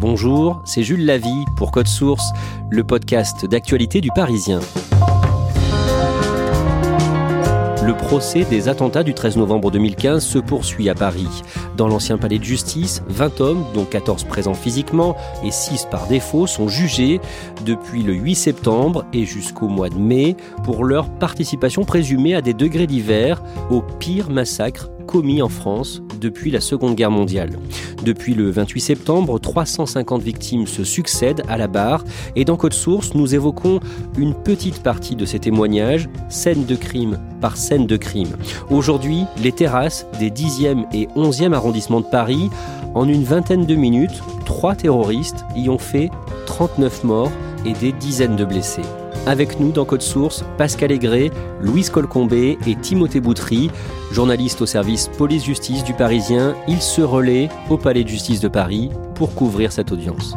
[0.00, 2.32] Bonjour, c'est Jules Lavie pour Code Source,
[2.70, 4.60] le podcast d'actualité du Parisien.
[7.84, 11.42] Le procès des attentats du 13 novembre 2015 se poursuit à Paris.
[11.76, 16.46] Dans l'ancien palais de justice, 20 hommes, dont 14 présents physiquement et 6 par défaut,
[16.46, 17.20] sont jugés
[17.66, 22.54] depuis le 8 septembre et jusqu'au mois de mai pour leur participation présumée à des
[22.54, 27.58] degrés divers au pire massacre commis en France depuis la Seconde Guerre mondiale.
[28.04, 32.04] Depuis le 28 septembre, 350 victimes se succèdent à la barre
[32.36, 33.80] et dans Code Source, nous évoquons
[34.16, 38.36] une petite partie de ces témoignages, scène de crime par scène de crime.
[38.70, 42.48] Aujourd'hui, les terrasses des 10e et 11e arrondissements de Paris,
[42.94, 46.10] en une vingtaine de minutes, trois terroristes y ont fait
[46.46, 47.32] 39 morts
[47.66, 48.82] et des dizaines de blessés.
[49.26, 53.70] Avec nous dans Code Source, Pascal Aigret, Louise Colcombé et Timothée Boutry,
[54.12, 56.54] journalistes au service police-justice du Parisien.
[56.66, 60.34] Ils se relaient au Palais de justice de Paris pour couvrir cette audience.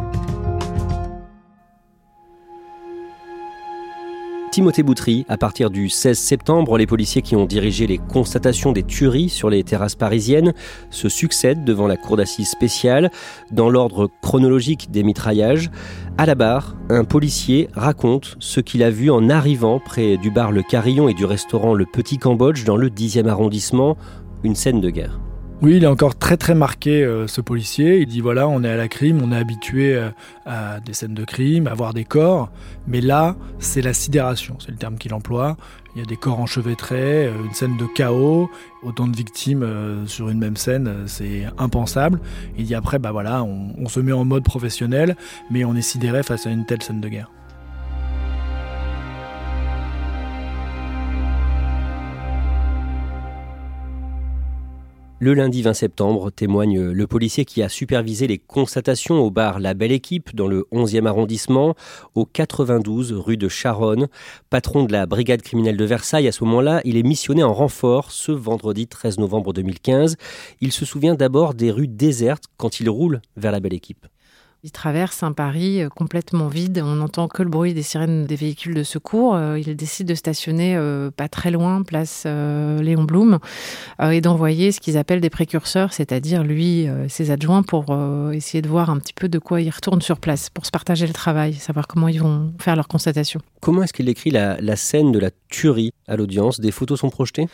[4.53, 8.83] Timothée Boutry, à partir du 16 septembre, les policiers qui ont dirigé les constatations des
[8.83, 10.53] tueries sur les terrasses parisiennes
[10.91, 13.09] se succèdent devant la cour d'assises spéciale
[13.49, 15.71] dans l'ordre chronologique des mitraillages.
[16.19, 20.51] À la barre, un policier raconte ce qu'il a vu en arrivant près du bar
[20.51, 23.97] Le Carillon et du restaurant Le Petit Cambodge dans le 10e arrondissement,
[24.43, 25.19] une scène de guerre.
[25.61, 27.99] Oui, il est encore très très marqué euh, ce policier.
[27.99, 30.09] Il dit voilà, on est à la crime, on est habitué euh,
[30.45, 32.51] à des scènes de crime, à voir des corps,
[32.85, 35.55] mais là, c'est la sidération, c'est le terme qu'il emploie.
[35.95, 38.49] Il y a des corps enchevêtrés, euh, une scène de chaos,
[38.81, 39.65] autant de victimes
[40.05, 42.19] sur une même scène, c'est impensable.
[42.57, 45.15] Il dit après, bah voilà, on, on se met en mode professionnel,
[45.49, 47.31] mais on est sidéré face à une telle scène de guerre.
[55.23, 59.73] Le lundi 20 septembre, témoigne le policier qui a supervisé les constatations au bar La
[59.73, 61.75] Belle Équipe dans le 11e arrondissement,
[62.13, 64.09] au 92 rue de Charonne.
[64.49, 68.11] Patron de la brigade criminelle de Versailles, à ce moment-là, il est missionné en renfort
[68.11, 70.17] ce vendredi 13 novembre 2015.
[70.59, 74.05] Il se souvient d'abord des rues désertes quand il roule vers La Belle Équipe.
[74.65, 76.81] Il traverse un Paris euh, complètement vide.
[76.81, 79.35] On n'entend que le bruit des sirènes des véhicules de secours.
[79.35, 83.39] Euh, il décide de stationner euh, pas très loin, place Léon Blum,
[84.01, 87.85] et d'envoyer ce qu'ils appellent des précurseurs, c'est-à-dire lui, ses adjoints, pour
[88.31, 91.07] essayer de voir un petit peu de quoi ils retournent sur place, pour se partager
[91.07, 93.41] le travail, savoir comment ils vont faire leur constatation.
[93.61, 96.59] Comment est-ce qu'il écrit la, la scène de la tuerie à l'audience?
[96.59, 97.47] Des photos sont projetées?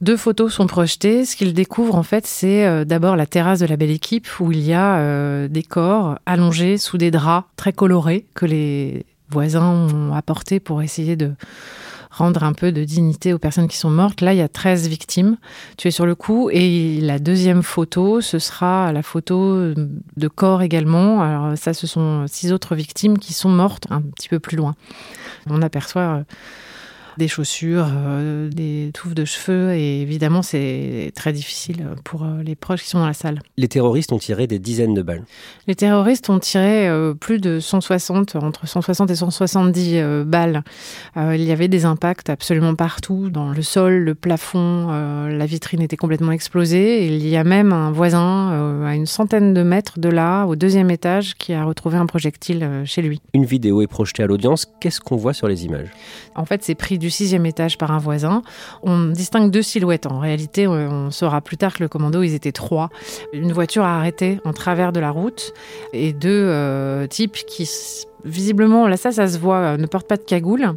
[0.00, 1.24] Deux photos sont projetées.
[1.24, 4.52] Ce qu'il découvre, en fait, c'est euh, d'abord la terrasse de la belle équipe où
[4.52, 9.64] il y a euh, des corps allongés sous des draps très colorés que les voisins
[9.64, 11.32] ont apportés pour essayer de
[12.10, 14.20] rendre un peu de dignité aux personnes qui sont mortes.
[14.20, 15.36] Là, il y a 13 victimes
[15.76, 16.48] tuées sur le coup.
[16.50, 21.22] Et la deuxième photo, ce sera la photo de corps également.
[21.22, 24.74] Alors ça, ce sont six autres victimes qui sont mortes un petit peu plus loin.
[25.48, 26.22] On aperçoit euh,
[27.16, 29.74] des chaussures, euh, des touffes de cheveux.
[29.74, 33.40] Et évidemment, c'est très difficile pour euh, les proches qui sont dans la salle.
[33.56, 35.24] Les terroristes ont tiré des dizaines de balles.
[35.66, 40.62] Les terroristes ont tiré euh, plus de 160, entre 160 et 170 balles.
[41.16, 44.88] il y avait des impacts absolument partout, dans le sol, le plafond,
[45.28, 47.06] la vitrine était complètement explosée.
[47.06, 50.90] il y a même un voisin à une centaine de mètres de là, au deuxième
[50.90, 53.20] étage, qui a retrouvé un projectile chez lui.
[53.34, 54.66] Une vidéo est projetée à l'audience.
[54.80, 55.88] Qu'est-ce qu'on voit sur les images?
[56.34, 58.42] En fait, c'est pris du sixième étage par un voisin.
[58.82, 60.06] On distingue deux silhouettes.
[60.06, 62.90] En réalité, on saura plus tard que le commando, ils étaient trois.
[63.32, 65.52] Une voiture a arrêté en travers de la route
[65.92, 67.66] et deux euh, types qui
[68.24, 70.74] visiblement, là ça, ça se voit, euh, ne portent pas de cagoule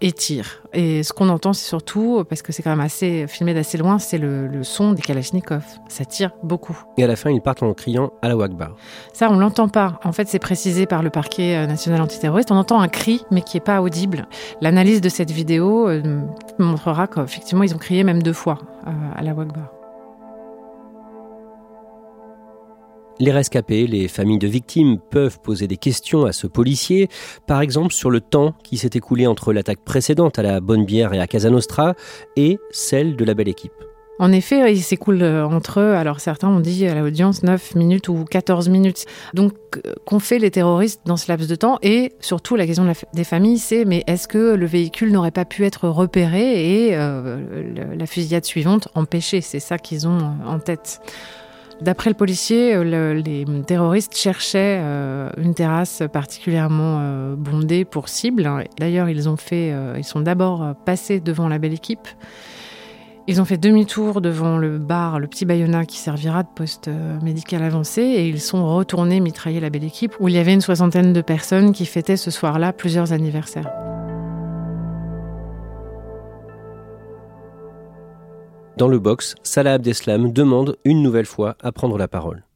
[0.00, 0.62] et tirent.
[0.72, 3.98] Et ce qu'on entend, c'est surtout, parce que c'est quand même assez filmé d'assez loin,
[3.98, 5.64] c'est le, son des Kalachnikov.
[5.88, 6.78] Ça tire beaucoup.
[6.96, 8.76] Et à la fin, ils partent en criant à la Wakbar.
[9.12, 9.98] Ça, on l'entend pas.
[10.04, 12.50] En fait, c'est précisé par le parquet euh, national antiterroriste.
[12.50, 14.26] On entend un cri, mais qui est pas audible.
[14.60, 16.20] L'analyse de cette vidéo euh,
[16.58, 18.58] montrera qu'effectivement, ils ont crié même deux fois
[19.16, 19.77] à la Wakbar.
[23.20, 27.08] Les rescapés, les familles de victimes peuvent poser des questions à ce policier,
[27.48, 31.12] par exemple sur le temps qui s'est écoulé entre l'attaque précédente à la Bonne Bière
[31.14, 31.94] et à Casa Nostra
[32.36, 33.72] et celle de la Belle Équipe.
[34.20, 38.08] En effet, il s'écoule euh, entre eux, alors certains ont dit à l'audience 9 minutes
[38.08, 39.04] ou 14 minutes.
[39.32, 41.78] Donc, euh, qu'ont fait les terroristes dans ce laps de temps?
[41.82, 42.84] Et surtout, la question
[43.14, 47.38] des familles, c'est mais est-ce que le véhicule n'aurait pas pu être repéré et euh,
[47.96, 49.40] la fusillade suivante empêchée?
[49.40, 51.00] C'est ça qu'ils ont en tête.
[51.80, 54.78] D'après le policier, les terroristes cherchaient
[55.36, 58.50] une terrasse particulièrement bondée pour cible.
[58.78, 62.08] D'ailleurs, ils ont fait, ils sont d'abord passés devant la belle équipe.
[63.30, 67.20] Ils ont fait demi-tour devant le bar, le petit Bayona qui servira de poste euh,
[67.20, 70.62] médical avancé, et ils sont retournés mitrailler la belle équipe où il y avait une
[70.62, 73.70] soixantaine de personnes qui fêtaient ce soir-là plusieurs anniversaires.
[78.78, 82.47] Dans le box, Salah Abdeslam demande une nouvelle fois à prendre la parole.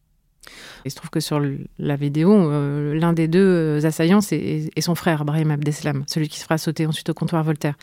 [0.85, 1.41] Il se trouve que sur
[1.79, 6.39] la vidéo, euh, l'un des deux euh, assaillants, c'est son frère, Brahim Abdeslam, celui qui
[6.39, 7.75] se fera sauter ensuite au comptoir Voltaire.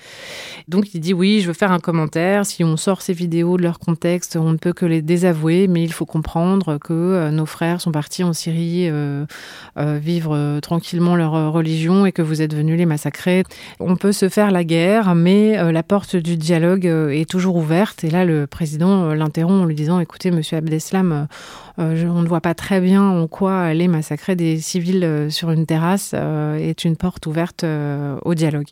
[0.68, 2.46] Donc il dit oui, je veux faire un commentaire.
[2.46, 5.84] Si on sort ces vidéos de leur contexte, on ne peut que les désavouer, mais
[5.84, 8.90] il faut comprendre que euh, nos frères sont partis en Syrie
[9.78, 13.44] vivre tranquillement leur religion et que vous êtes venus les massacrer.
[13.80, 18.04] On peut se faire la guerre, mais la porte du dialogue est toujours ouverte.
[18.04, 21.28] Et là, le président l'interrompt en lui disant écoutez, monsieur Abdeslam,
[21.78, 25.66] on ne voit pas très bien en quoi aller massacrer des civils euh, sur une
[25.66, 28.68] terrasse euh, est une porte ouverte euh, au dialogue.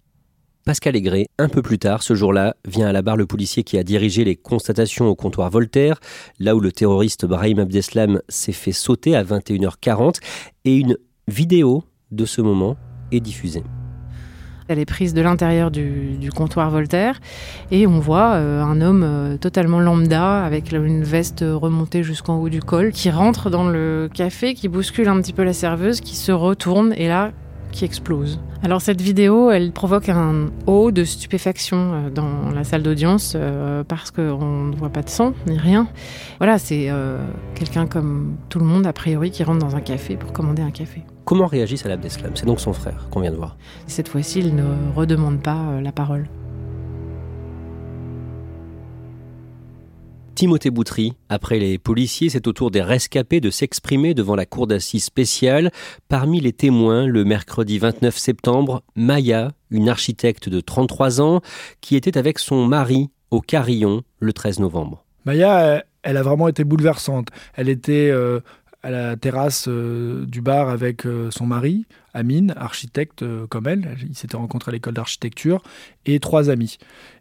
[0.65, 3.77] Pascal Aigret, un peu plus tard, ce jour-là, vient à la barre le policier qui
[3.77, 5.99] a dirigé les constatations au comptoir Voltaire,
[6.39, 10.15] là où le terroriste Brahim Abdeslam s'est fait sauter à 21h40,
[10.65, 10.97] et une
[11.29, 12.75] vidéo de ce moment
[13.13, 13.63] est diffusée.
[14.67, 17.19] Elle est prise de l'intérieur du, comptoir Voltaire
[17.71, 22.49] et on voit euh, un homme euh, totalement lambda avec une veste remontée jusqu'en haut
[22.49, 26.15] du col qui rentre dans le café, qui bouscule un petit peu la serveuse, qui
[26.15, 27.31] se retourne et là
[27.77, 28.39] qui explose.
[28.63, 33.37] Alors cette vidéo, elle provoque un haut de stupéfaction euh, dans la salle d'audience
[33.87, 35.87] parce qu'on ne voit pas de sang ni rien.
[36.39, 36.89] Voilà, c'est
[37.55, 40.71] quelqu'un comme tout le monde a priori qui rentre dans un café pour commander un
[40.71, 41.03] café.
[41.27, 42.31] Comment réagit Salah Abdeslam?
[42.35, 43.57] C'est donc son frère qu'on vient de voir.
[43.85, 44.63] Cette fois-ci, il ne
[44.95, 46.29] redemande pas euh, la parole.
[50.37, 54.67] Timothée Boutry, après les policiers, c'est au tour des rescapés de s'exprimer devant la cour
[54.67, 55.71] d'assises spéciale.
[56.09, 61.41] Parmi les témoins, le mercredi 29 septembre, Maya, une architecte de 33 ans,
[61.81, 65.03] qui était avec son mari au Carillon le 13 novembre.
[65.25, 67.29] Maya, elle a vraiment été bouleversante.
[67.55, 68.39] Elle était euh,
[68.83, 73.97] à la terrasse euh, du bar avec euh, son mari, Amine, architecte comme elle.
[74.07, 75.63] Ils s'étaient rencontrés à l'école d'architecture
[76.05, 76.77] et trois amis.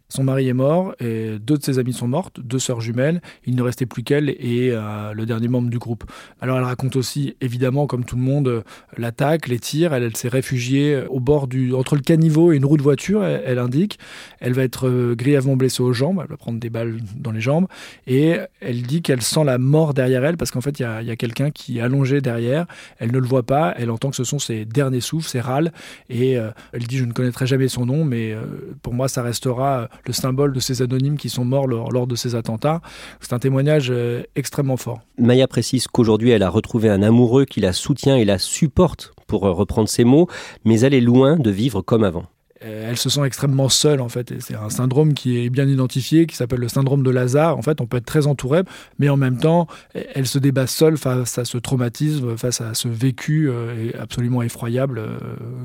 [0.09, 3.21] Son mari est mort et deux de ses amies sont mortes, deux sœurs jumelles.
[3.45, 6.05] Il ne restait plus qu'elle et euh, le dernier membre du groupe.
[6.39, 8.61] Alors elle raconte aussi, évidemment, comme tout le monde, euh,
[8.97, 9.93] l'attaque, les tirs.
[9.93, 13.21] Elle, s'est réfugiée au bord du, entre le caniveau et une roue de voiture.
[13.25, 13.99] Elle, indique.
[14.39, 16.21] Elle va être euh, grièvement blessée aux jambes.
[16.23, 17.67] Elle va prendre des balles dans les jambes
[18.05, 21.15] et elle dit qu'elle sent la mort derrière elle parce qu'en fait il y a,
[21.17, 22.65] quelqu'un qui est allongé derrière.
[22.99, 23.73] Elle ne le voit pas.
[23.77, 25.73] Elle entend que ce sont ses derniers souffles, ses râles.
[26.09, 26.33] Et
[26.71, 28.35] elle dit je ne connaîtrai jamais son nom, mais
[28.81, 32.35] pour moi ça restera le symbole de ces anonymes qui sont morts lors, de ces
[32.35, 32.81] attentats.
[33.19, 35.01] C'est un témoignage euh, extrêmement fort.
[35.17, 39.45] Maya précise qu'aujourd'hui, elle a retrouvé un amoureux qui la soutient et la supporte, pour
[39.45, 40.27] euh, reprendre ses mots,
[40.65, 42.25] mais elle est loin de vivre comme avant.
[42.63, 44.33] Euh, elle se sent extrêmement seule en fait.
[44.39, 47.57] C'est un syndrome qui est bien identifié, qui s'appelle le syndrome de Lazare.
[47.57, 48.61] En fait, on peut être très entouré,
[48.99, 52.87] mais en même temps, elle se débat seule face à ce traumatisme, face à ce
[52.87, 55.17] vécu euh, absolument effroyable euh,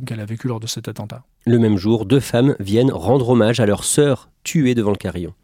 [0.06, 1.22] qu'elle a vécu lors de cet attentat.
[1.46, 5.34] Le même jour, deux femmes viennent rendre hommage à leur sœur tuée devant le carillon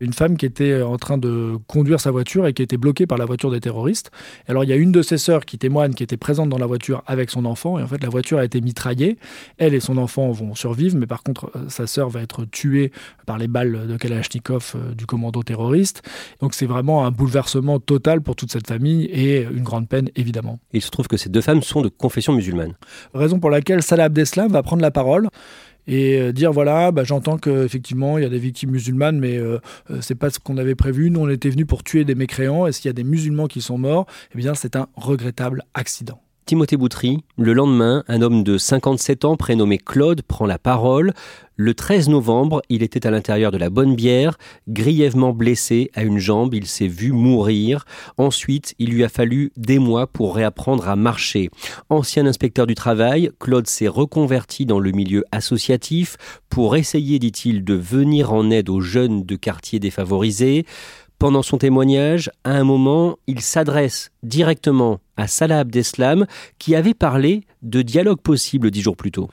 [0.00, 3.18] une femme qui était en train de conduire sa voiture et qui était bloquée par
[3.18, 4.10] la voiture des terroristes.
[4.48, 6.66] Alors il y a une de ses sœurs qui témoigne, qui était présente dans la
[6.66, 9.18] voiture avec son enfant, et en fait la voiture a été mitraillée.
[9.58, 12.92] Elle et son enfant vont survivre, mais par contre euh, sa sœur va être tuée
[13.26, 16.02] par les balles de Kalachnikov euh, du commando terroriste.
[16.40, 20.58] Donc c'est vraiment un bouleversement total pour toute cette famille et une grande peine évidemment.
[20.72, 22.74] Il se trouve que ces deux femmes sont de confession musulmane.
[23.14, 25.28] Raison pour laquelle Salah Abdeslam va prendre la parole
[25.90, 29.58] et euh, dire voilà, bah, j'entends qu'effectivement il y a des victimes musulmanes, mais euh,
[29.90, 31.10] euh, c'est pas ce qu'on avait prévu.
[31.10, 32.66] Nous, on était venus pour tuer des mécréants.
[32.66, 34.06] Est-ce qu'il y a des musulmans qui sont morts?
[34.32, 36.22] Eh bien, c'est un regrettable accident.
[36.50, 41.12] Timothée Boutry, le lendemain, un homme de 57 ans prénommé Claude prend la parole.
[41.54, 46.18] Le 13 novembre, il était à l'intérieur de la bonne bière, grièvement blessé à une
[46.18, 47.84] jambe, il s'est vu mourir.
[48.18, 51.50] Ensuite, il lui a fallu des mois pour réapprendre à marcher.
[51.88, 56.16] Ancien inspecteur du travail, Claude s'est reconverti dans le milieu associatif
[56.48, 60.66] pour essayer, dit-il, de venir en aide aux jeunes de quartiers défavorisés.
[61.20, 66.26] Pendant son témoignage, à un moment, il s'adresse directement à Salah Abdeslam,
[66.58, 69.28] qui avait parlé de dialogue possible dix jours plus tôt.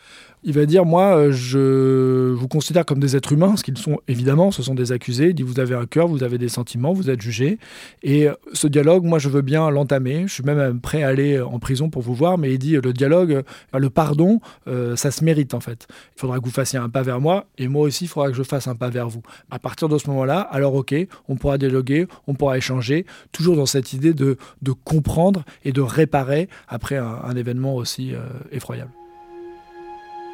[0.47, 3.99] Il va dire moi euh, je vous considère comme des êtres humains, ce qu'ils sont
[4.07, 5.27] évidemment, ce sont des accusés.
[5.27, 7.59] Il dit vous avez un cœur, vous avez des sentiments, vous êtes jugés.
[8.01, 10.23] Et euh, ce dialogue, moi je veux bien l'entamer.
[10.25, 12.93] Je suis même prêt à aller en prison pour vous voir, mais il dit le
[12.93, 13.43] dialogue,
[13.77, 14.39] le pardon,
[14.95, 15.87] ça se mérite en fait.
[16.15, 18.35] Il faudra que vous fassiez un pas vers moi et moi aussi il faudra que
[18.35, 19.21] je fasse un pas vers vous.
[19.51, 20.95] À partir de ce moment-là, alors ok,
[21.27, 25.81] on pourra dialoguer, on pourra échanger, toujours dans cette idée de, de comprendre et de
[25.81, 28.13] réparer après un, événement aussi
[28.51, 28.91] effroyable.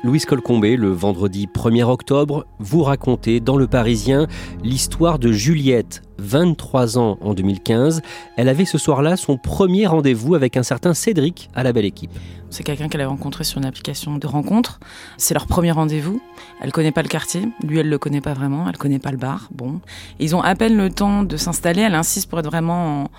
[0.03, 4.27] Louise Colcombé, le vendredi 1er octobre, vous racontez dans Le Parisien
[4.62, 8.01] l'histoire de Juliette, 23 ans en 2015.
[8.36, 12.12] Elle avait ce soir-là son premier rendez-vous avec un certain Cédric à la belle équipe.
[12.50, 14.81] C'est quelqu'un qu'elle avait rencontré sur une application de rencontre.
[15.15, 16.22] C'est leur premier rendez-vous.
[16.62, 17.48] Elle connaît pas le quartier.
[17.65, 18.67] Lui, elle le connaît pas vraiment.
[18.67, 19.48] Elle connaît pas le bar.
[19.53, 19.79] Bon.
[20.19, 21.81] ils ont à peine le temps de s'installer.
[21.81, 23.10] Elle insiste pour être vraiment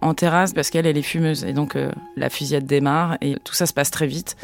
[0.00, 1.42] en, terrasse parce qu'elle, elle est fumeuse.
[1.42, 4.36] Et donc, euh, la fusillade démarre et tout ça se passe très vite.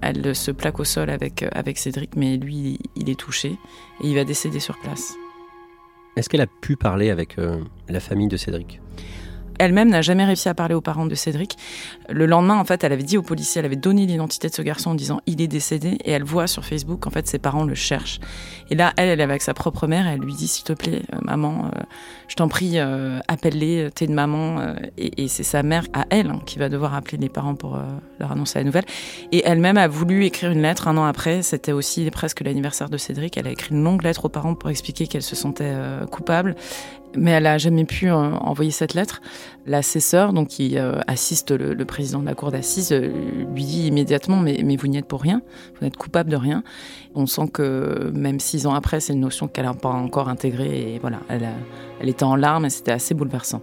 [0.00, 3.50] Elle se plaque au sol avec, euh, avec Cédric, mais lui, il est touché
[4.02, 5.14] et il va décéder sur place.
[6.16, 8.80] Est-ce qu'elle a pu parler avec euh, la famille de Cédric?
[9.58, 11.56] Elle-même n'a jamais réussi à parler aux parents de Cédric.
[12.08, 14.62] Le lendemain, en fait, elle avait dit aux policiers, elle avait donné l'identité de ce
[14.62, 17.64] garçon en disant il est décédé, et elle voit sur Facebook en fait ses parents
[17.64, 18.20] le cherchent.
[18.70, 20.72] Et là, elle, elle est avec sa propre mère, et elle lui dit s'il te
[20.72, 21.80] plaît, euh, maman, euh,
[22.28, 26.40] je t'en prie, euh, appelle-les, t'es une maman, et, c'est sa mère à elle hein,
[26.46, 27.78] qui va devoir appeler les parents pour
[28.18, 28.84] leur annoncer la nouvelle.
[29.32, 31.42] Et elle-même a voulu écrire une lettre un an après.
[31.42, 33.36] C'était aussi presque l'anniversaire de Cédric.
[33.36, 35.74] Elle a écrit une longue lettre aux parents pour expliquer qu'elle se sentait
[36.10, 36.54] coupable
[37.16, 39.20] mais elle n'a jamais pu euh, envoyer cette lettre.
[39.66, 43.10] L'assesseur, donc qui euh, assiste le, président de la cour d'assises, euh,
[43.54, 45.42] lui dit immédiatement mais, vous n'y êtes pour rien,
[45.78, 46.62] vous n'êtes coupable de rien.
[47.14, 50.94] On sent que même six ans après, c'est une notion qu'elle n'a pas encore intégrée
[50.94, 51.48] et voilà, elle,
[52.00, 53.62] elle était en larmes et c'était assez bouleversant.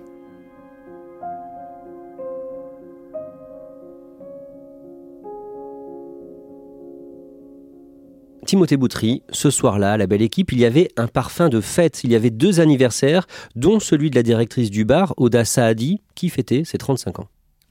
[8.45, 12.03] Timothée Boutry, ce soir-là, à la belle équipe, il y avait un parfum de fête.
[12.03, 13.25] Il y avait deux anniversaires,
[13.55, 17.27] dont celui de la directrice du bar, Oda Saadi, qui fêtait ses 35 ans.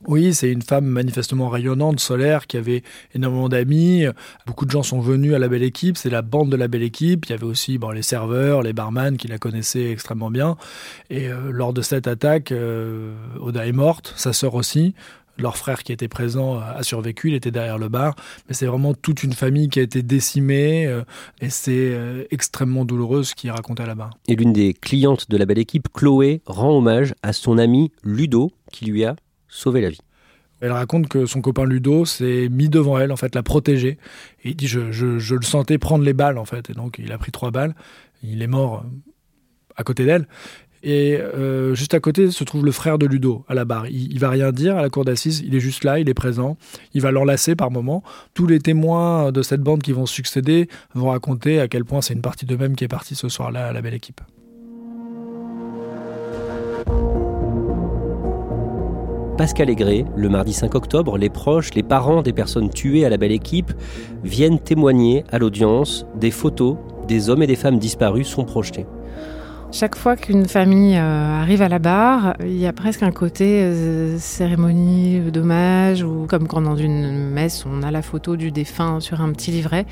[0.07, 2.83] Oui, c'est une femme manifestement rayonnante, solaire, qui avait
[3.14, 4.04] énormément d'amis.
[4.47, 5.97] Beaucoup de gens sont venus à la belle équipe.
[5.97, 7.25] C'est la bande de la belle équipe.
[7.26, 10.57] Il y avait aussi les serveurs, les barman qui la connaissaient extrêmement bien.
[11.09, 14.95] Et euh, lors de cette attaque, euh, Oda est morte, sa sœur aussi.
[15.37, 18.14] Leur frère qui était présent a survécu, il était derrière le bar.
[18.49, 21.03] Mais c'est vraiment toute une famille qui a été décimée euh,
[21.41, 24.11] et c'est euh, extrêmement douloureux ce qu'il racontait là-bas.
[24.29, 28.53] Et l'une des clientes de la belle équipe, Chloé, rend hommage à son ami Ludo
[28.71, 29.17] qui lui a
[29.49, 30.00] sauvé la vie.
[30.61, 33.99] Elle raconte que son copain Ludo s'est mis devant elle, en fait, l'a protégée.
[34.45, 36.71] Et il dit je, je, le sentais prendre les balles, en fait.
[36.71, 37.75] Et donc, il a pris trois balles.
[38.23, 38.88] Il est mort euh,
[39.76, 40.26] à côté d'elle.
[40.87, 43.87] Et euh, juste à côté se trouve le frère de Ludo à la barre.
[43.88, 46.14] Il, il va rien dire à la cour d'assises, il est juste là, il est
[46.14, 46.59] présent.
[46.93, 48.03] Il va l'enlacer par moment.
[48.35, 52.12] Tous les témoins de cette bande qui vont succéder vont raconter à quel point c'est
[52.12, 54.21] une partie d'eux-mêmes qui est partie ce soir-là à la belle équipe.
[59.38, 63.17] Pascal Aigret, le mardi 5 octobre, les proches, les parents des personnes tuées à la
[63.17, 63.73] belle équipe
[64.23, 66.07] viennent témoigner à l'audience.
[66.21, 66.76] Des photos
[67.09, 68.87] des hommes et des femmes disparus sont projetées.
[69.75, 73.61] Chaque fois qu'une famille euh, arrive à la barre, il y a presque un côté
[73.61, 79.00] euh, cérémonie d'hommage ou comme quand dans une messe on a la photo du défunt
[79.00, 79.85] sur un petit livret.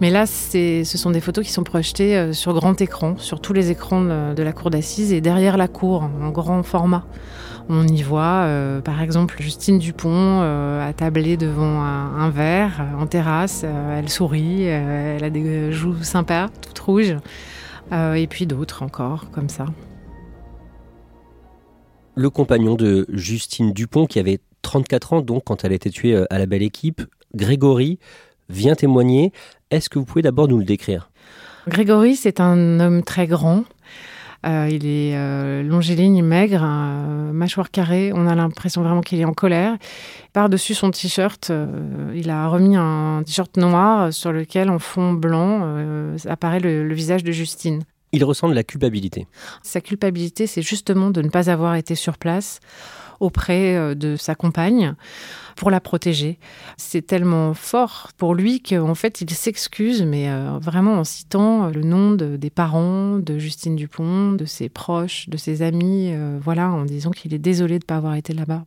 [0.00, 3.52] Mais là, ce sont des photos qui sont projetées euh, sur grand écran, sur tous
[3.52, 7.04] les écrans de, la cour d'assises et derrière la cour en grand format.
[7.68, 8.48] On y voit,
[8.82, 10.40] par exemple, Justine Dupont
[10.80, 13.62] attablée devant un verre en terrasse.
[13.94, 17.14] elle sourit, elle a des joues sympas, toutes rouges.
[17.92, 19.66] Euh, et puis d'autres encore, comme ça.
[22.14, 26.14] Le compagnon de Justine Dupont, qui avait 34 ans donc quand elle a été tuée
[26.14, 27.02] euh, à la belle équipe,
[27.34, 27.98] Grégory,
[28.48, 29.32] vient témoigner.
[29.70, 31.10] Est-ce que vous pouvez d'abord nous le décrire?
[31.68, 33.64] Grégory, c'est un homme très grand,
[34.44, 36.62] il est euh, longiligne, maigre,
[37.32, 38.12] mâchoire carrée.
[38.14, 39.76] On a l'impression vraiment qu'il est en colère.
[40.32, 45.76] Par-dessus son t-shirt, euh, il a remis un t-shirt noir sur lequel, en fond blanc,
[46.26, 47.82] apparaît le, visage de Justine.
[48.12, 49.26] Il ressent de la culpabilité.
[49.62, 52.60] Sa culpabilité, c'est justement de ne pas avoir été sur place
[53.20, 54.94] auprès de sa compagne
[55.58, 56.38] pour la protéger.
[56.76, 61.82] C'est tellement fort pour lui qu'en fait, il s'excuse, mais euh, vraiment en citant le
[61.82, 66.84] nom des parents, de Justine Dupont, de ses proches, de ses amis, euh, voilà, en
[66.84, 68.64] disant qu'il est désolé de ne pas avoir été là-bas.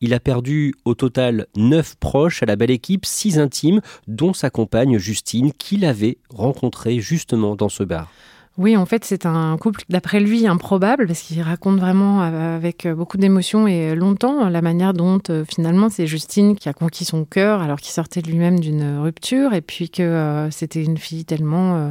[0.00, 4.50] Il a perdu au total neuf proches à la belle équipe, six intimes, dont sa
[4.50, 8.10] compagne Justine, qu'il avait rencontrée justement dans ce bar.
[8.58, 13.16] Oui, en fait, c'est un couple, d'après lui, improbable, parce qu'il raconte vraiment avec beaucoup
[13.16, 17.62] d'émotion et longtemps la manière dont, euh, finalement, c'est Justine qui a conquis son cœur,
[17.62, 21.90] alors qu'il sortait lui-même d'une rupture, et puis que euh, c'était une fille tellement euh,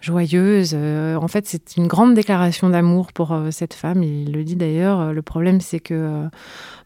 [0.00, 0.74] joyeuse.
[0.74, 4.04] en fait, c'est une grande déclaration d'amour pour cette femme.
[4.04, 5.12] Il le dit d'ailleurs.
[5.12, 6.28] Le problème, c'est que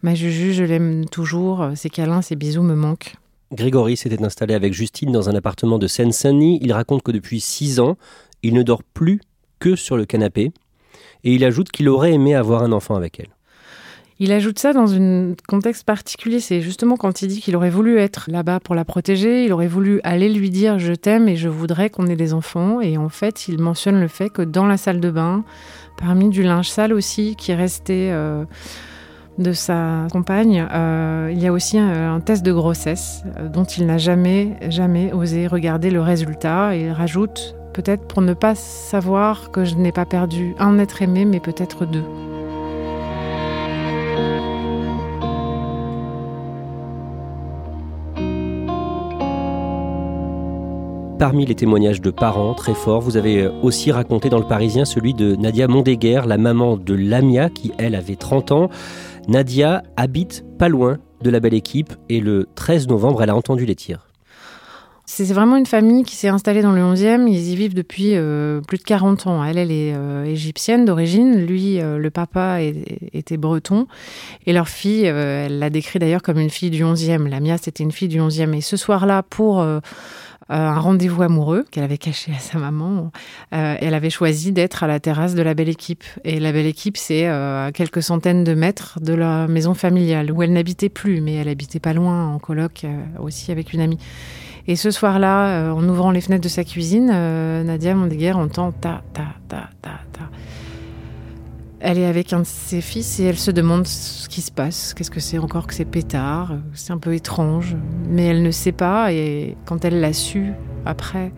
[0.02, 1.68] ma Juju, je l'aime toujours.
[1.74, 3.16] Ses câlins, ses bisous me manquent.
[3.52, 6.60] Grégory s'était installé avec Justine dans un appartement de Seine-Saint-Denis.
[6.62, 7.96] Il raconte que depuis six ans,
[8.42, 9.20] il ne dort plus
[9.58, 10.52] que sur le canapé.
[11.24, 13.30] Et il ajoute qu'il aurait aimé avoir un enfant avec elle.
[14.22, 16.40] Il ajoute ça dans un contexte particulier.
[16.40, 19.66] C'est justement quand il dit qu'il aurait voulu être là-bas pour la protéger, il aurait
[19.66, 22.82] voulu aller lui dire je t'aime et je voudrais qu'on ait des enfants.
[22.82, 25.42] Et en fait, il mentionne le fait que dans la salle de bain,
[25.96, 28.44] parmi du linge sale aussi qui restait euh,
[29.38, 33.86] de sa compagne, euh, il y a aussi un, test de grossesse euh, dont il
[33.86, 36.76] n'a jamais, jamais osé regarder le résultat.
[36.76, 41.02] Et il rajoute peut-être pour ne pas savoir que je n'ai pas perdu un être
[41.02, 42.04] aimé, mais peut-être deux.
[51.20, 55.12] Parmi les témoignages de parents très forts, vous avez aussi raconté dans le Parisien celui
[55.12, 58.70] de Nadia Mondéguer, la maman de Lamia, qui elle avait 30 ans.
[59.28, 63.66] Nadia habite pas loin de la belle équipe et le 13 novembre, elle a entendu
[63.66, 64.09] les tirs.
[65.12, 67.26] C'est vraiment une famille qui s'est installée dans le 11e.
[67.26, 69.42] Ils y vivent depuis euh, plus de 40 ans.
[69.44, 71.44] Elle, elle est euh, égyptienne d'origine.
[71.46, 72.58] Lui, euh, le papa
[73.12, 73.88] était breton.
[74.46, 77.28] Et leur fille, elle l'a décrit d'ailleurs comme une fille du 11e.
[77.28, 78.54] La Mia, c'était une fille du 11e.
[78.54, 83.10] Et ce soir-là, pour un rendez-vous amoureux qu'elle avait caché à sa maman,
[83.50, 86.04] elle avait choisi d'être à la terrasse de la Belle Équipe.
[86.22, 90.42] Et la Belle Équipe, c'est à quelques centaines de mètres de la maison familiale, où
[90.42, 92.86] elle n'habitait plus, mais elle habitait pas loin, en colloque,
[93.18, 93.98] aussi avec une amie.
[94.70, 98.70] Et ce soir-là, euh, en ouvrant les fenêtres de sa cuisine, euh, Nadia Mondéguer entend
[98.70, 100.30] ta, ta, ta, ta, ta.
[101.80, 104.94] Elle est avec un de ses fils et elle se demande ce qui se passe.
[104.94, 106.52] Qu'est-ce que c'est encore que ces pétards?
[106.72, 107.74] C'est un peu étrange,
[108.08, 109.12] mais elle ne sait pas.
[109.12, 110.52] Et quand elle l'a su
[110.86, 111.32] après,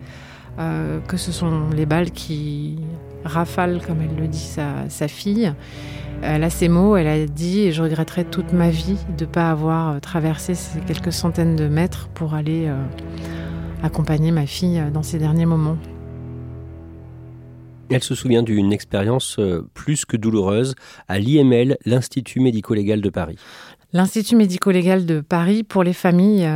[0.59, 2.77] euh, que ce sont les balles qui
[3.25, 5.51] rafalent, comme elle le dit, sa, sa fille,
[6.21, 9.49] elle a ces mots, elle a dit Je regretterai toute ma vie de ne pas
[9.49, 12.69] avoir traversé ces quelques centaines de mètres pour aller
[13.83, 15.77] accompagner ma fille euh, dans ces derniers moments.
[17.89, 19.39] Elle se souvient d'une expérience
[19.75, 20.73] plus que douloureuse
[21.07, 23.37] à l'IML, l'Institut médico-légal de Paris.
[23.91, 26.49] L'Institut médico-légal de Paris, pour les familles,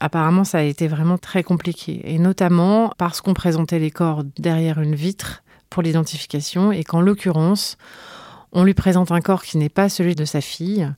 [0.00, 2.00] apparemment, ça a été vraiment très compliqué.
[2.04, 7.76] Et notamment parce qu'on présentait les corps derrière une vitre pour l'identification et qu'en l'occurrence,
[8.52, 10.88] on lui présente un corps qui n'est pas celui de sa fille,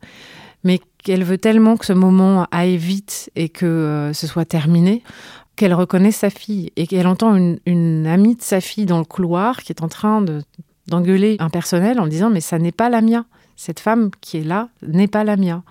[0.64, 5.02] mais qu'elle veut tellement que ce moment aille vite et que euh, ce soit terminé
[5.56, 9.62] qu'elle reconnaît sa fille et qu'elle entend une, amie de sa fille dans le couloir
[9.62, 10.24] qui est en train
[10.88, 13.24] d'engueuler un personnel en disant mais ça n'est pas la mienne.
[13.56, 15.62] Cette femme qui est là n'est pas la mienne.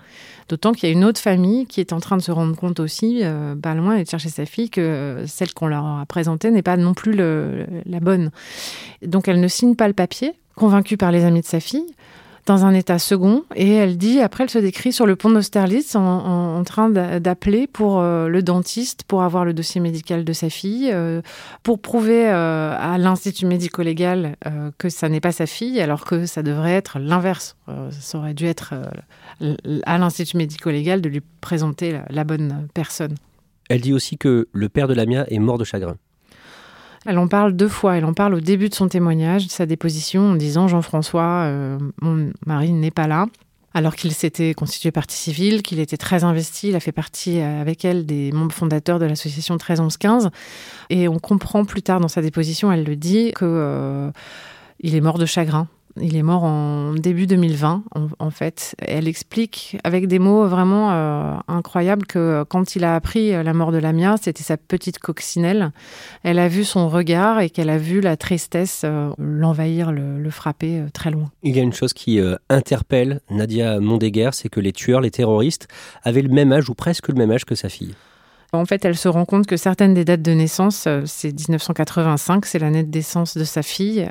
[0.48, 2.80] D'autant qu'il y a une autre famille qui est en train de se rendre compte
[2.80, 6.06] aussi, euh, pas loin, et de chercher sa fille, que euh, celle qu'on leur a
[6.06, 8.30] présentée n'est pas non plus la bonne.
[9.02, 11.94] Donc elle ne signe pas le papier, convaincue par les amis de sa fille,
[12.46, 13.44] dans un état second.
[13.56, 18.00] Et elle dit, après, elle se décrit sur le pont d'Austerlitz en, train d'appeler pour
[18.00, 21.20] euh, le dentiste pour avoir le dossier médical de sa fille, euh,
[21.62, 24.36] pour prouver euh, à l'Institut médico-légal
[24.78, 27.56] que ça n'est pas sa fille, alors que ça devrait être l'inverse.
[27.90, 28.74] ça aurait dû être
[29.84, 33.14] à l'Institut médico-légal de lui présenter la bonne personne.
[33.68, 35.96] Elle dit aussi que le père de Lamia est mort de chagrin.
[37.06, 37.96] Elle en parle deux fois.
[37.96, 41.78] Elle en parle au début de son témoignage, de sa déposition, en disant Jean-François, euh,
[42.00, 43.26] mon mari n'est pas là.
[43.76, 47.60] Alors qu'il s'était constitué partie civile, qu'il était très investi, il a fait partie euh,
[47.60, 50.30] avec elle des membres fondateurs de l'association 13-11-15.
[50.90, 54.10] Et on comprend plus tard dans sa déposition, elle le dit, que euh,
[54.80, 55.66] il est mort de chagrin
[56.00, 57.84] il est mort en début 2020,
[58.18, 58.74] en, fait.
[58.78, 63.70] Elle explique avec des mots vraiment euh, incroyables que quand il a appris la mort
[63.70, 65.70] de Lamia, c'était sa petite coccinelle.
[66.22, 70.80] Elle a vu son regard et qu'elle a vu la tristesse euh, l'envahir, le, frapper
[70.80, 71.30] euh, très loin.
[71.42, 75.68] Il y a une chose qui interpelle Nadia Mondéguer, c'est que les tueurs, les terroristes,
[76.02, 77.94] avaient le même âge ou presque le même âge que sa fille.
[78.54, 82.46] En fait, elle se rend compte que certaines des dates de naissance, euh, c'est 1985,
[82.46, 84.08] c'est l'année de naissance de sa fille.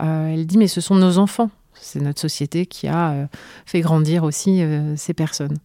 [0.00, 1.50] Euh, elle dit, mais ce sont nos enfants.
[1.80, 3.26] C'est notre société qui a euh,
[3.64, 4.62] fait grandir aussi
[4.96, 5.58] ces personnes.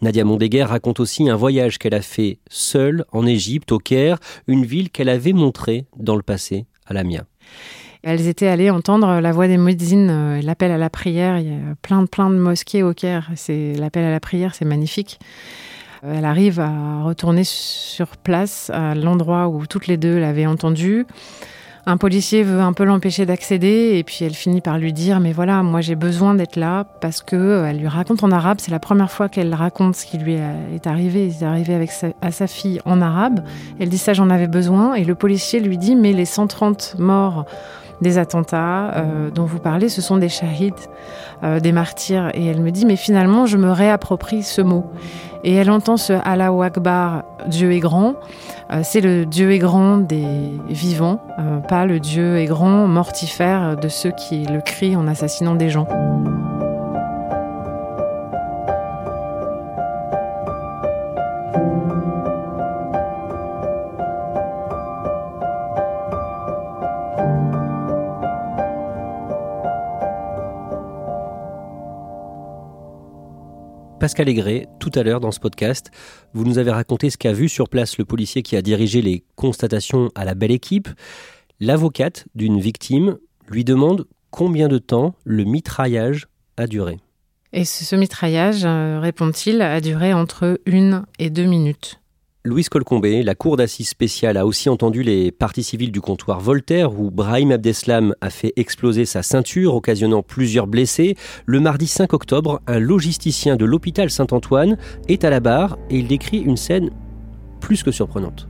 [0.00, 4.64] Nadia Mondéguer raconte aussi un voyage qu'elle a fait seule en Égypte, au Caire, une
[4.64, 7.24] ville qu'elle avait montrée dans le passé à Lamia.
[8.02, 11.38] Elles étaient allées entendre la voix des muezzins, l'appel à la prière.
[11.38, 13.30] Il y a plein de, plein de mosquées au Caire.
[13.34, 15.18] C'est l'appel à la prière, c'est magnifique.
[16.02, 21.06] Elle arrive à retourner sur place, à l'endroit où toutes les deux l'avaient entendu.
[21.88, 25.32] Un policier veut un peu l'empêcher d'accéder et puis elle finit par lui dire mais
[25.32, 28.58] voilà moi j'ai besoin d'être là parce que euh, elle lui raconte en arabe.
[28.60, 31.30] C'est la première fois qu'elle raconte ce qui lui est arrivé.
[31.30, 33.44] C'est arrivé avec à sa fille en arabe.
[33.78, 34.94] Elle dit ça j'en avais besoin.
[34.94, 37.46] Et le policier lui dit mais les 130 morts
[38.00, 40.72] des attentats euh, dont vous parlez, ce sont des shahids,
[41.42, 42.30] euh, des martyrs.
[42.34, 44.84] Et elle me dit, mais finalement, je me réapproprie ce mot.
[45.44, 48.14] Et elle entend ce Allahu Akbar, Dieu est grand.
[48.72, 50.26] Euh, c'est le Dieu est grand des
[50.68, 51.20] vivants,
[51.68, 55.86] pas le Dieu est grand mortifère de ceux qui le crient en assassinant des gens.
[74.06, 75.90] Pascal Aigret, tout à l'heure dans ce podcast,
[76.32, 79.24] vous nous avez raconté ce qu'a vu sur place le policier qui a dirigé les
[79.34, 80.88] constatations à la belle équipe.
[81.58, 87.00] L'avocate d'une victime lui demande combien de temps le mitraillage a duré.
[87.52, 92.00] Et ce, mitraillage, euh, répond-il, a duré entre une et deux minutes.
[92.46, 96.96] Louise Colcombé, la cour d'assises spéciale a aussi entendu les parties civiles du comptoir Voltaire
[96.96, 101.16] où Brahim Abdeslam a fait exploser sa ceinture, occasionnant plusieurs blessés.
[101.44, 104.78] Le mardi 5 octobre, un logisticien de l'hôpital Saint-Antoine
[105.08, 106.90] est à la barre et il décrit une scène
[107.58, 108.46] plus que surprenante.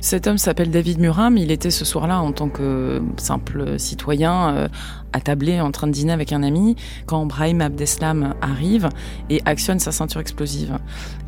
[0.00, 1.36] Cet homme s'appelle David Muram.
[1.36, 4.68] Il était ce soir-là en tant que simple citoyen euh,
[5.12, 8.88] attablé en train de dîner avec un ami quand Brahim Abdeslam arrive
[9.30, 10.78] et actionne sa ceinture explosive.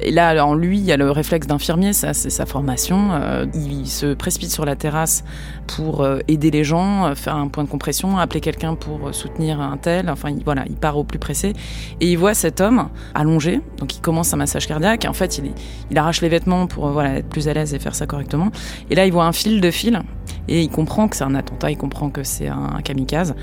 [0.00, 3.10] Et là, en lui, il y a le réflexe d'infirmier, ça c'est sa formation.
[3.12, 5.24] Euh, il se précipite sur la terrasse
[5.66, 9.76] pour euh, aider les gens, faire un point de compression, appeler quelqu'un pour soutenir un
[9.76, 10.10] tel.
[10.10, 11.52] Enfin, voilà, il part au plus pressé
[12.00, 13.60] et il voit cet homme allongé.
[13.78, 15.06] Donc, il commence un massage cardiaque.
[15.08, 15.52] En fait, il,
[15.90, 18.50] il arrache les vêtements pour voilà être plus à l'aise et faire ça correctement.
[18.90, 20.02] Et là, il voit un fil de fil
[20.48, 23.34] et il comprend que c'est un attentat, il comprend que c'est un kamikaze.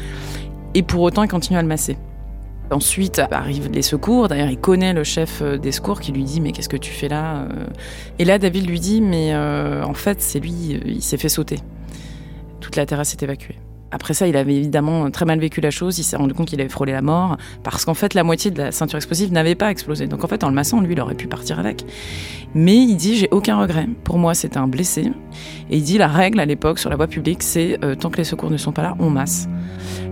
[0.77, 1.97] Et pour autant, il continue à le masser.
[2.69, 4.27] Ensuite arrivent les secours.
[4.27, 6.91] D'ailleurs, il connaît le chef euh, des secours qui lui dit Mais qu'est-ce que tu
[6.91, 7.65] fais là euh?
[8.19, 11.57] Et là, David lui dit Mais euh, en fait, c'est lui, il s'est fait sauter.
[12.59, 13.55] Toute la terrasse est évacuée.
[13.91, 15.97] Après ça, il avait évidemment très mal vécu la chose.
[15.99, 18.57] Il s'est rendu compte qu'il avait frôlé la mort parce qu'en fait, la moitié de
[18.57, 20.07] la ceinture explosive n'avait pas explosé.
[20.07, 21.85] Donc en fait, en le massant, lui, il aurait pu partir avec.
[22.53, 23.87] Mais il dit j'ai aucun regret.
[24.03, 25.11] Pour moi, c'était un blessé.
[25.69, 28.17] Et il dit la règle à l'époque sur la voie publique, c'est euh, tant que
[28.17, 29.47] les secours ne sont pas là, on masse.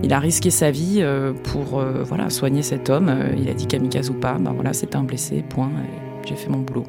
[0.02, 3.12] Il a risqué sa vie euh, pour euh, voilà soigner cet homme.
[3.38, 5.44] il a dit kamikaze ou pas, ben voilà, c'était un blessé.
[5.48, 5.70] Point.
[6.26, 6.84] J'ai fait mon boulot.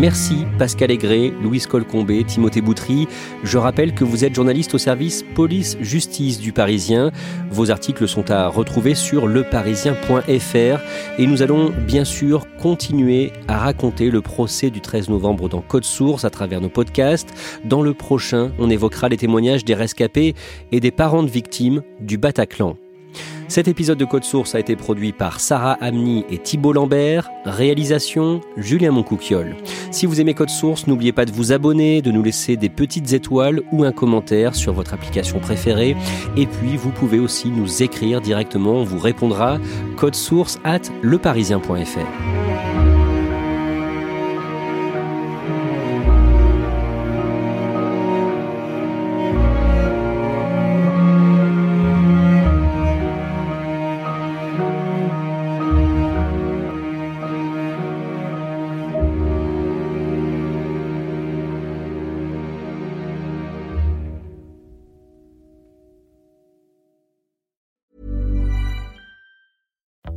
[0.00, 3.06] Merci Pascal Aigret, Louise Colcombé, Timothée Boutry.
[3.44, 7.10] Je rappelle que vous êtes journaliste au service police-justice du Parisien.
[7.50, 10.80] Vos articles sont à retrouver sur leparisien.fr
[11.18, 15.84] et nous allons bien sûr continuer à raconter le procès du 13 novembre dans Code
[15.84, 17.34] Source à travers nos podcasts.
[17.66, 20.34] Dans le prochain, on évoquera les témoignages des rescapés
[20.72, 22.78] et des parents de victimes du Bataclan.
[23.50, 27.28] Cet épisode de Code Source a été produit par Sarah Amni et Thibault Lambert.
[27.44, 29.56] Réalisation Julien Moncouquiole.
[29.90, 33.12] Si vous aimez Code Source, n'oubliez pas de vous abonner, de nous laisser des petites
[33.12, 35.96] étoiles ou un commentaire sur votre application préférée.
[36.36, 38.74] Et puis, vous pouvez aussi nous écrire directement.
[38.74, 39.58] On vous répondra.
[39.96, 42.39] Code Source at leparisien.fr.